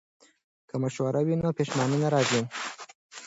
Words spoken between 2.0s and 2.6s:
نه راځي.